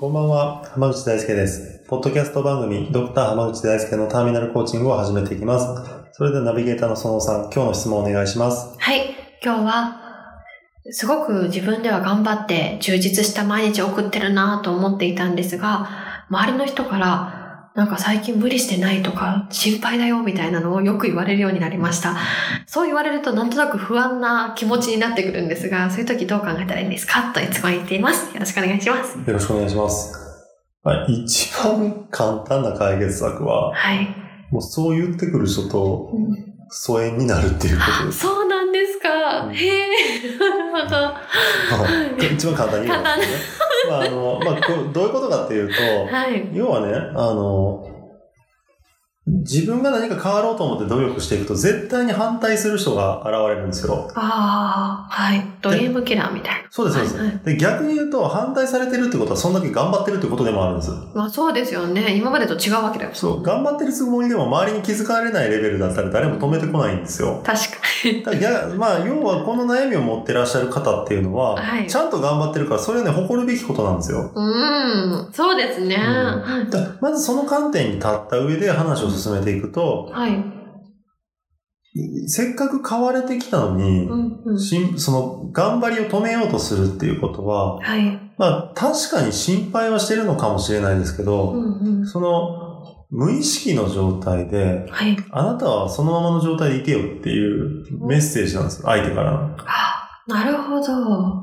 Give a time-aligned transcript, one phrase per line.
[0.00, 1.84] こんばんは、浜口大輔です。
[1.86, 5.66] ポッドキャスト番組、ドクター浜口大輔のターミナルコーチングを始めていきます。
[6.12, 8.74] それではナビゲーターの園さん、今日の質問をお願いします。
[8.78, 10.00] はい、今日は、
[10.90, 15.86] すごく自分では頑張って充実した毎日を送ってるなと思っていたんですが、
[16.30, 17.39] 周りの人から、
[17.74, 22.16] なんか最近無理してないとか、心配だよみたいなのをよく言われるようになりました。
[22.66, 27.32] そう言われるとなんとなく不安な気持ちになってくるんですが、そういう時どう考えたらいいんですか？
[27.32, 28.34] といつも言っています。
[28.34, 29.16] よろしくお願いします。
[29.16, 30.12] よろしくお願いします。
[30.82, 34.08] はい、一番簡単な解決策は、はい。
[34.50, 38.18] もうそう言ってくる人とうん疎遠になるっていうことです。
[38.20, 39.08] そうなんですか。
[39.46, 39.88] うんへえ、
[40.38, 40.96] なるほど。
[40.96, 41.16] は
[42.20, 43.26] い一番簡単に言いますね。
[43.90, 44.60] まあ、あの、まあ、
[44.92, 46.48] どういうことかっていうと、はい。
[46.52, 47.99] 要はね、あの、
[49.42, 54.10] 自分が何か変わろうと思って努力していくと、絶対に反対する人が現れるんですよ。
[54.14, 55.44] ああ、はい。
[55.62, 56.68] ドリームキラーみたいな。
[56.70, 57.16] そうです、そうです。
[57.16, 60.90] はいはいで、逆に言うと、反対されてるってことは、そんだけ頑張ってるってことでもあるんです。
[61.14, 62.16] まあそうですよね。
[62.16, 63.10] 今までと違うわけだよ。
[63.14, 67.42] そう、頑張ってるつもりでも、周りに気づかれないレベルだったら誰も止めてこないんですよ。
[67.44, 68.22] 確かに。
[68.22, 74.30] だかまあ、要はこの悩みを持ってらっしゃる方っていうのは、はいちゃんと頑張ってるから、それはね、誇るべきことなんですよ。
[74.34, 75.96] うん、そうですね。
[75.96, 80.60] うんだまずその観点に立った上で話を進めていくと、はい。
[82.28, 84.58] せっかく買われてきたのに、うん、うん。
[84.58, 88.32] その、頑張りを止めようとするっていうことは、はい。
[88.38, 92.06] まあ、確かに心配はしてるのかもしれないですけど、うん、うん。
[92.06, 92.70] その、
[93.10, 95.16] 無意識の状態で、はい。
[95.32, 98.82] あなたはそのままの状態でいてよっていうメッセージなんです。
[98.82, 99.56] 相手からの。
[99.58, 100.92] あなるほど。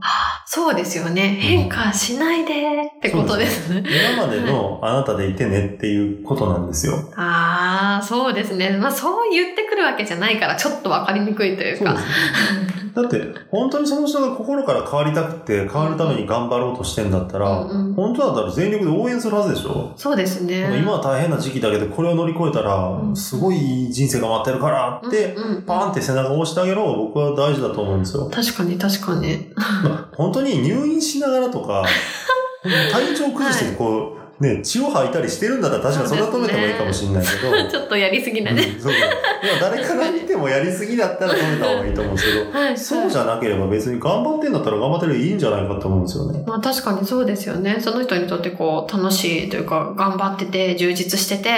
[0.00, 1.36] あそうですよね。
[1.38, 2.54] 変化しないで
[2.96, 3.84] ってことですね。
[4.16, 6.94] 今までのあなたでいてねっていうことなんですよ。
[7.16, 8.70] ああ、そうですね。
[8.78, 11.94] まあそう言ってくるわけじゃないから、ちょっとわかりにくいというか。
[11.94, 12.77] そうですね。
[13.02, 20.78] だって、本当にその人が心から変わりたくて、変わるために頑張ろうとしてんだったら、うんうん本当だったら全力で応援するはずでしょそうですね。
[20.80, 28.28] 今は大変な時期だけど、これを乗り越えたうら、んすごいいい人生が待ってるからって、パーンって背中を押してあげる方が僕は大事だと思うんですよ。
[28.32, 29.52] 確かに確かに。
[29.56, 31.84] まあ本当に入院しながらとか、
[32.92, 38.62] 体調崩してこう、ね、血を吐いたりしてるんだったら確かにそれは止めてもいいかもしれないけど、 ちょっとやりすぎなね。
[38.62, 39.02] うんそうそう
[39.42, 42.78] 今誰から見てもやりすぎだったら止めた方がいいと思うんですけど、 はい。
[42.78, 46.44] そうじゃなければ別に頑張ってんだったら頑張ってるでいいんじゃないかと思うんですよね。
[46.46, 47.78] まあ確かにそうですよね。
[47.80, 51.50] その人にとってこう楽しいというか頑張ってて充実してて、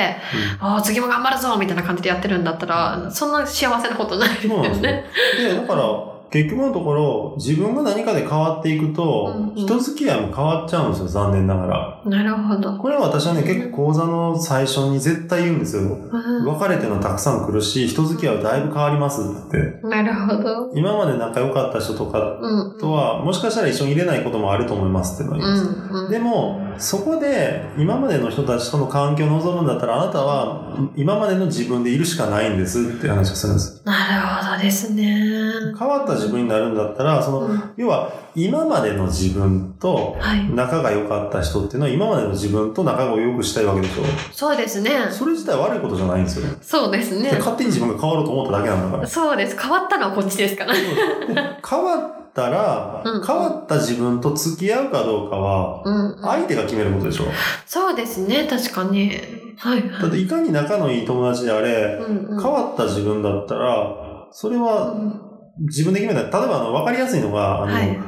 [0.61, 5.05] ああ、次も頑張るぞみたいな感じでやってるんだったら、そんな幸せなことないですよそうなんですよね。
[5.37, 12.03] で、だから、結局のところ、自分が何かで変わっていくと、うんうん人付き合いも変わっちゃうんですよ、残念ながら。
[12.05, 12.79] なるほど。
[12.79, 15.83] これは私はね、結構講座の最初に絶対言うんですよ。
[15.83, 19.87] うん別れてのたくさん来るし、人付き合いはだいぶ変わりますって。
[19.87, 20.71] なるほど。
[20.75, 22.79] 今まで仲良かった人とかうん。
[22.79, 25.65] とは、もしかしたら一緒に入れないこともあると思いますって言います。
[25.65, 26.05] ん。
[26.05, 26.11] うん。
[26.11, 33.83] でも、そこで、今までの人たちとの関係を望むんだったら、あなたは、今までの自分でいるしかないんですっていう話をするんです。
[33.85, 35.05] なるほどですね。
[35.79, 40.49] 変わった自分になるんだったら、その、うん要は、今までの自分とはい。
[40.55, 44.03] 仲が良かった人っていうのは、今までの自分と仲が良くしたいわけでしょ？
[44.33, 44.91] そうですね。
[45.11, 46.47] それ自体悪いことじゃないんですよ。
[46.61, 47.33] そうですね。
[47.39, 49.09] 勝手に自分が変わろうと思っただけなんだから。
[49.09, 49.59] そうです。
[49.59, 50.75] 変わったのはこっちですから。
[50.75, 50.81] で
[51.69, 56.23] 変わったら、うん変わった自分と付き合うかどうかは、うん。
[56.23, 57.25] 相手が決めることでしょ？
[57.67, 58.47] そうですね。
[58.49, 59.13] 確かに。
[59.59, 59.91] はい。
[59.91, 64.95] だっていかに仲のいい友達であれ、うんうん変わった自分だったら、それは
[65.59, 66.39] 自分で決めた。
[66.39, 67.99] 例えば、あの、わかりやすいのが、あの、はい。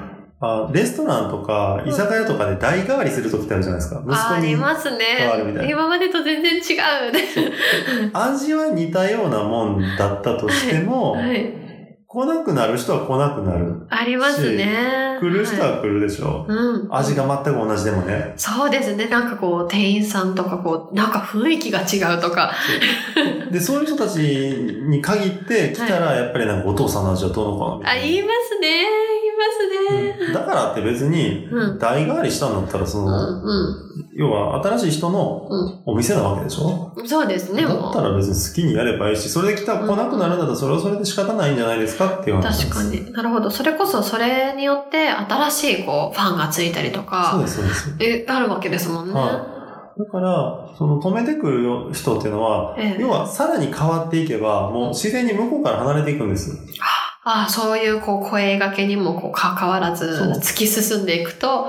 [0.44, 4.02] あレストランとか居酒屋とかで代替わりする時ってあるじゃないですか。
[4.04, 5.70] 息あり子にますね変わるみたいな。
[5.70, 8.10] 今までと全然違う。
[8.12, 11.71] 味は似たようなもんだったとしても、はい。
[12.12, 13.86] 来なくなる人は来なくなる。
[13.88, 15.16] ありますね。
[15.18, 16.44] 来る人はいは来るでしょ。
[16.46, 16.88] うん。
[16.94, 18.34] 味が全く同じでもね。
[18.36, 19.06] そうですね。
[19.08, 22.52] なんかこう、店員さんとかこう、なんか雰囲気が違うとか。
[23.50, 28.02] で、そういう人たちに限って来たら、やっぱりなんかお父さんの味はどうのかなみあ、たいな。
[28.06, 28.68] 言いますね。
[28.68, 30.26] 言いますね。
[30.26, 31.78] うんだかからって別にうん。
[31.78, 35.82] 代替わりしたんだったら、そうんの、う要は新しい人のん。
[35.86, 36.92] お店なわけでしょ？
[36.96, 37.08] うん。
[37.08, 37.74] そうですね、だ。
[37.74, 43.12] ったら別に好きにやればいいし、それで来た、来なくなるんだったらそれはそれで仕方ないんじゃないですかっていう話確かに。
[43.12, 43.50] なるほど。
[43.50, 47.96] それこそ、それによって、新しい、こう、ファンがついたりとそうか、です、そうです。
[48.00, 49.14] え、あるわけですもんね。
[49.14, 49.46] は
[49.98, 56.50] だから、その止めてくるよ人っていうのは、ええ要はさらに変わっていけば、もう自然に向こうから離れていくんです。
[57.24, 60.06] ああ、そういう、こう、声掛けにも、こう、関わらず
[60.42, 61.68] 突き進んでいくと、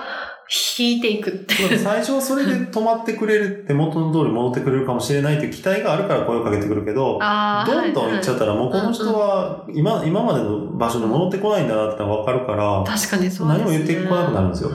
[0.78, 1.80] 引いていくっていう。
[1.80, 13.54] 最初はそれで止まってくれるって元の通り戻ってくれるかもしれないという期待があるから声をかけてくるけど、どんどん行っちゃったらもうこの人は今今までの場所に戻ってこないんだなってのが分かるから、確かにそうね。
[13.54, 14.72] 何も言ってこなくなるんですよ。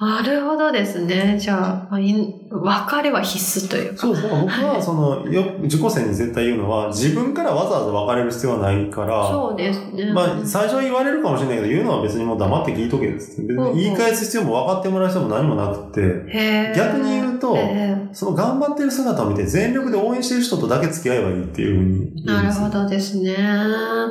[0.00, 1.36] なるほどですね。
[1.40, 3.98] じゃあ、別れは必須というか。
[3.98, 4.22] そうです。
[4.22, 10.12] だから僕はその、よ自己線に絶対言うのは、自分からわざわざ別れる必要はないから、そうですね。
[10.12, 13.42] まあ、最初は言われるかもしれないけど、言うのは別にもう黙って聞いとけです。
[13.42, 23.34] 別に言い返す必要も分かってもらう必要も何もなくて、逆に言うとへその頑張ってる姿を見て全力で応援してる人とだけ付き合えばいいっていうふうにーなるほどですね。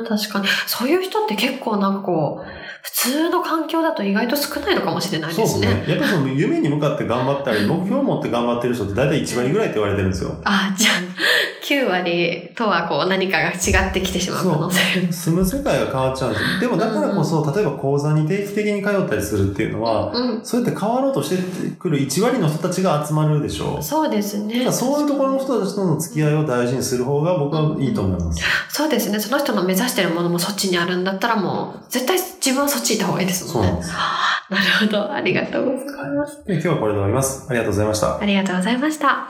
[0.06, 0.46] 確かに。
[0.66, 5.74] そういう人って結構なんかこう、普通の環境だと意外と少ないのかもしれないそうですすでね。
[5.74, 5.84] ね。
[5.88, 10.34] やっぱりその夢に向かって頑張ったり、目標を持って頑張ってる人って大体1割ぐらいって言われてるんですよ。
[10.44, 15.12] あ、じゃあ、9割とはこう何かが違ってきてしまう可能性。
[15.12, 16.60] 住む世界が変わっちゃうんですよ。
[16.60, 20.44] でもだからこそ、例えば講座に定期的に通ったりするっていうのは、うん。
[20.44, 21.36] そうやって変わろうとして
[21.78, 23.82] くる1割の人たちが集まるでしょう。
[23.82, 24.72] そうですねだから。
[24.72, 28.42] そういうところの人たちとの付き合いを大事にする方が僕はいいと思います。
[28.70, 29.20] そうですね。
[29.20, 33.68] その人の目指してるものもそっちにあるんだったらもう、絶対自分はそっち行った方がいいですもんね。
[33.68, 33.92] そうなんです。
[34.50, 35.12] なるほど。
[35.12, 36.44] ありがとうございます。
[36.44, 37.46] で今日はこれで終わります。
[37.48, 38.18] ありがとうございました。
[38.18, 39.28] ありがとうございました。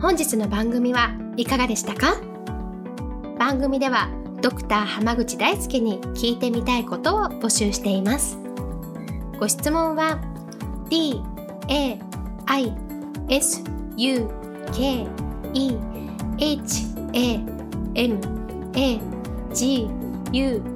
[0.00, 2.16] 本日の番組はいかがでしたか？
[3.38, 4.08] 番組では
[4.40, 8.38] ドクター濱口大輔に聞いてみたいことを募集しています
[9.38, 10.20] ご質問は
[10.88, 11.20] d
[11.68, 11.98] a
[12.46, 12.72] i
[13.28, 13.62] s
[13.96, 14.28] u
[14.72, 15.06] k
[15.52, 15.76] e
[16.38, 17.40] h a
[17.94, 18.20] m
[18.74, 19.00] a
[19.52, 19.88] g
[20.32, 20.75] u